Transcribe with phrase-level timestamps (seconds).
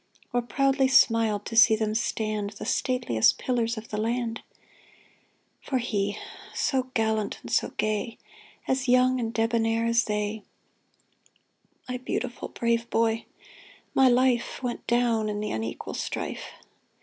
[0.33, 4.41] Or proudly smiled to see them stand The stateliest pillars of the land!
[5.61, 6.17] For he,
[6.55, 8.17] so gallant and so gay,
[8.67, 10.41] As young and debonair as they,
[11.87, 13.25] My beautiful, brave boy,
[13.93, 16.47] my life, Went down in the unequal strife